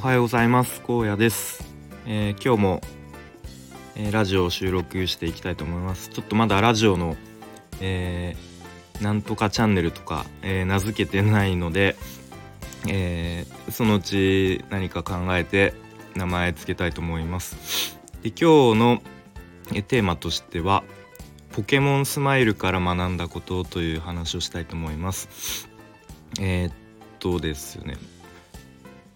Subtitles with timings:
[0.00, 0.80] はようございます。
[0.88, 1.62] 荒野です、
[2.06, 2.80] えー、今日も、
[3.96, 6.08] えー、ラジオを収録していきたいと思います。
[6.08, 7.18] ちょっとまだラジオの、
[7.82, 11.96] えー、なんとかチャンネルとか、え名付けてないので、
[12.88, 15.74] えそのうち何か考えて
[16.16, 17.98] 名前つけたいと思います。
[18.22, 19.02] で今日の、
[19.74, 20.82] えテーマとしては
[21.52, 25.68] ポケモンスマイルから学んだことという話をしたいと思います。
[26.40, 26.72] えー、っ
[27.18, 27.98] とですね。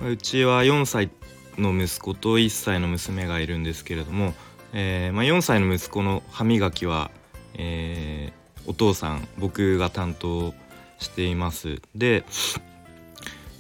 [0.01, 1.11] うちは4歳
[1.57, 4.35] の息子と1歳の娘がいるんですけれども、
[4.73, 7.11] えー、まあ、4歳の息子の歯磨きは、
[7.55, 10.53] えー、お父さん僕が担当
[10.99, 11.81] しています。
[11.95, 12.25] で、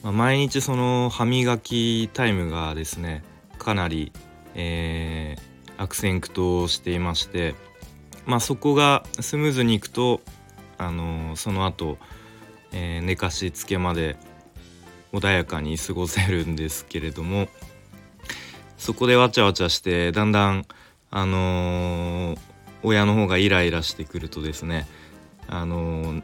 [0.02, 3.22] まあ、毎日その歯磨きタイムがですね
[3.58, 4.12] かなり、
[4.54, 7.54] えー、悪戦苦闘していまして、
[8.26, 10.20] まあ、そこがスムーズにいくと、
[10.78, 11.98] あのその後、
[12.72, 14.16] え寝かしつけまで
[15.14, 17.48] 穏やかに過ごせるんですけれども
[18.76, 20.66] そこでわちゃわちゃしてだんだん
[21.10, 22.38] あのー、
[22.82, 24.88] 親の方がイライラしてくるとですね
[25.46, 26.22] あのー、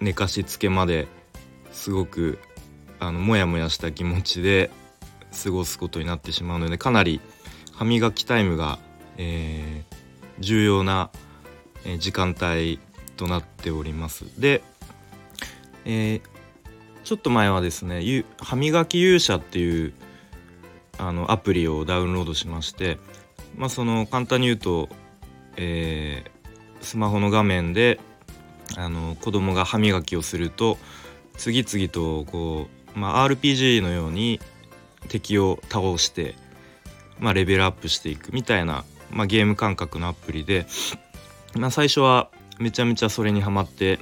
[0.00, 1.08] 寝かしつけまで
[1.72, 2.38] すごく
[2.98, 4.70] あのモヤモヤした気持ちで
[5.44, 7.20] 過ごすことになってしまうのでかなり
[7.74, 8.78] 歯磨きタイムが、
[9.18, 9.96] えー、
[10.40, 11.10] 重要な
[11.98, 12.78] 時間帯
[13.16, 14.24] となっております。
[14.40, 14.62] で、
[15.84, 16.22] えー、
[17.04, 18.02] ちょっと前はですね
[18.40, 19.92] 歯磨き勇者っていう
[20.98, 22.98] あのアプリをダウンロードしまして
[23.56, 24.88] まあその簡単に言うと、
[25.56, 28.00] えー、スマホの画面で
[28.76, 30.78] あの子供が歯磨きをすると
[31.36, 34.40] 次々とこう、まあ、RPG のように
[35.08, 36.34] 敵を倒して、
[37.18, 40.66] まあ、レベルアップしていくみたいな、まあ、ゲーム感覚のアプリで、
[41.56, 43.98] まあ、最初はめちゃめちゃそれにはまって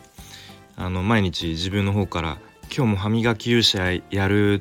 [0.77, 2.39] あの毎日自分の方から
[2.74, 4.58] 今日も歯磨き勇者やるっ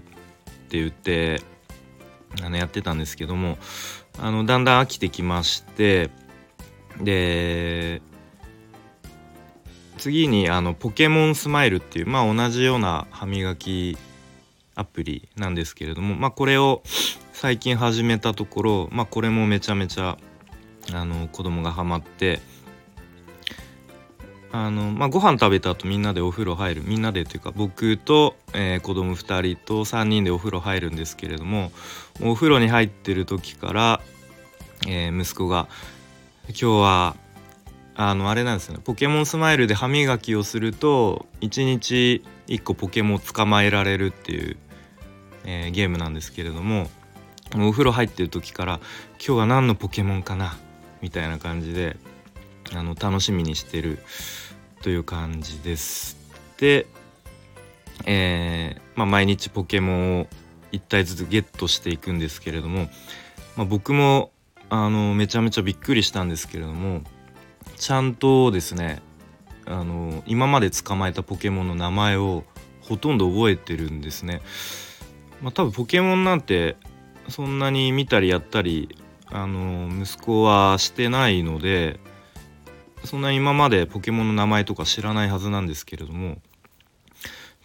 [0.70, 1.42] て言って
[2.44, 3.58] あのやってたんですけども
[4.20, 6.10] あのだんだん飽きてきまして
[7.02, 8.02] で
[9.98, 13.98] 次にあのポケモンスマイルっていうまあ同じような歯磨き
[14.76, 16.84] アプリなんですけれどもまあこれを
[17.34, 20.18] 最近始めたところまあこれもめちゃめちゃ
[20.94, 22.40] あの子供がハマって
[24.52, 31.72] あの、まあ、ご飯食べた後みんなでお風呂入るみんなでというか僕と、えー、子供2人と3人でお風呂入るんですけれども
[32.22, 34.02] お風呂に入ってる時から、
[34.88, 35.68] えー、息子が
[36.50, 37.16] 「今日は
[37.96, 44.58] あのあれなんですよねポケモンスマイルで歯磨きをすると1日1個ポケモン捕まえられるっていう、
[45.46, 46.90] えー、ゲームなんですけれども
[47.56, 48.80] お風呂入ってる時から
[49.20, 50.58] 「今日は何のポケモンかな?」
[51.02, 51.98] みたいな感じで
[52.74, 54.00] あの楽しみにしてる
[54.82, 56.18] という感じです。
[56.58, 56.88] で、
[58.06, 60.28] えー、まあ、毎日ポケモンを
[60.72, 62.90] 1体ずつゲットしていくんですけれども、
[63.56, 64.32] まあ、僕も
[64.70, 67.02] あのめちゃめちゃびっくりしたんですけれども
[67.78, 69.02] ちゃんとですね
[69.66, 72.44] あの今まで捕まえたポケモンの名前を
[72.82, 74.42] ほとんど覚えてるんですね。
[75.42, 76.78] まあ、多分ポケモンなんて
[77.28, 82.00] そんなに見たりやったりあの息子はしてないので
[83.08, 86.38] そんな今までポケモンの名前とか知らないはずなんですけれども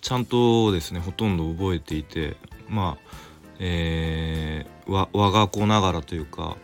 [0.01, 2.37] ちゃんとですねほとんど覚えていて
[2.69, 3.13] まあ
[3.59, 6.57] えー、わ我が子ながらというか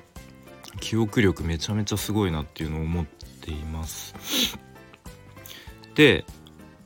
[0.81, 4.15] 記憶力めちゃめちゃすごいなっていうのを思っています。
[5.97, 6.25] で、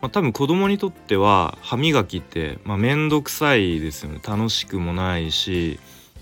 [0.00, 5.78] まあ、多分子供にとっては歯磨きってまあ、面倒くさいですよね楽しくもないし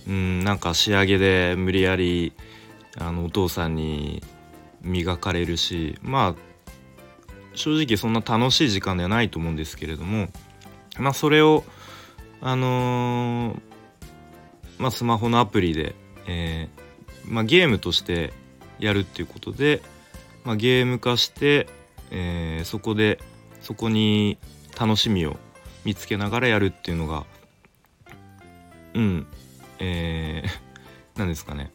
[0.09, 2.33] うんなんか仕上げで無理やり
[2.99, 4.23] あのお父さんに
[4.83, 6.51] 磨かれるしまあ
[7.55, 10.29] 正直そんな楽しい時間ではないと思うんですけれども
[10.99, 11.65] まあそれを
[12.41, 13.61] あのー、
[14.79, 15.95] まあスマホのアプリで、
[16.27, 18.33] えー、まあ、ゲームとして
[18.79, 19.83] やるっていうことで、
[20.45, 21.67] まあ、ゲーム化して、
[22.11, 23.21] えー、そこで
[23.61, 24.39] そこに
[24.79, 25.37] 楽しみを
[25.85, 27.27] 見つけながらやるっていうのが
[28.95, 29.27] うん
[29.79, 31.73] えー、何ですかね。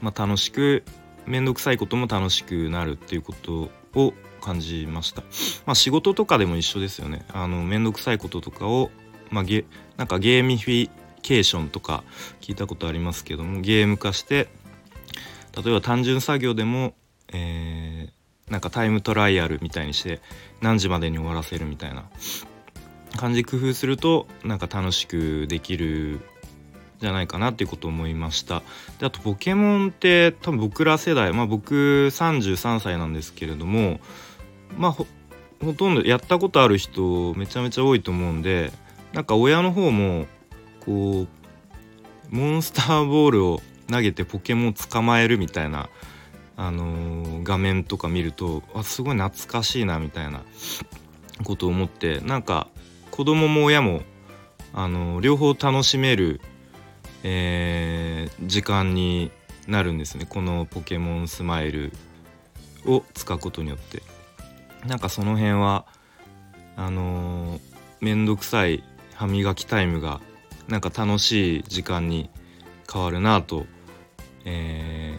[0.00, 0.84] まあ楽しく
[1.26, 5.22] 面倒くさいことも楽しくなるっていうことを感じました。
[5.64, 7.24] まあ、仕事とかでも一緒ですよね。
[7.32, 8.90] あの面倒くさいこととかを、
[9.30, 9.64] まあ、ゲ
[9.96, 10.90] なんかゲーミフィ
[11.22, 12.04] ケーションとか
[12.40, 14.48] 聞いたことありますけどもゲーム化して
[15.56, 16.94] 例えば単純作業でも、
[17.32, 20.20] えー、なんかタイムトライアルみたいにして
[20.60, 22.04] 何時までに終わらせるみたいな
[23.16, 26.20] 感じ工夫するとなんか楽しくできる
[27.00, 28.62] じゃないかなっていうことを思いました。
[28.98, 34.00] であとポケモンって多分僕ら世代まあ僕33歳なんですけれども
[34.76, 35.06] まあほ
[35.76, 38.72] とんどやったことある人めちゃめちゃ多いと思うんで
[39.12, 40.26] なんか親の方も
[40.80, 41.28] こう
[42.30, 43.60] モンスターボールを
[43.90, 45.88] 投げてポケモン捕まえるみたいな、
[46.56, 50.42] あのー、画面とか見るとあすごい懐かしいなみたいな
[51.44, 52.68] ことを思ってなんか
[53.10, 54.02] 子供も親も、
[54.74, 56.40] あのー、両方楽しめる、
[57.28, 59.32] えー、時間に
[59.66, 61.92] なるんですねこのポケモンスマイル
[62.84, 64.00] を使うことによって
[64.86, 65.86] なんかその辺は
[66.76, 67.58] あの
[68.00, 68.84] 面、倒くさい
[69.14, 70.20] 歯磨きタイムが
[70.68, 72.30] なんか楽しい時間に
[72.92, 73.66] 変わるなと、
[74.44, 75.18] え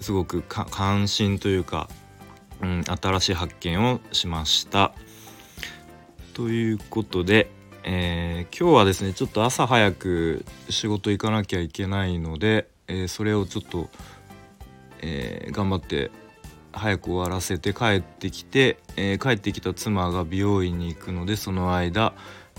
[0.00, 1.88] ー、すごく関心というか、
[2.60, 4.92] うん、新しい発見をしました。
[6.34, 7.50] ということで、
[7.84, 13.88] えー、今日はですねちょっと朝早く仕事行かなきゃいけないので、えー、それをちょっと、
[15.00, 16.10] えー、頑張って
[16.72, 22.14] 早く終わらせて帰ってきて、え帰ってきた妻が美容院に行くのでその間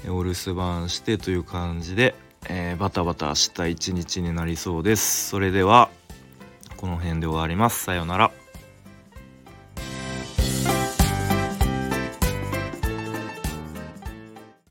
[0.10, 2.14] お留守番してという感じで、
[2.50, 5.30] え、バタバタした一日になりそうです。
[5.30, 5.90] それでは
[6.76, 7.84] この辺で終わります。
[7.86, 8.41] さようなら。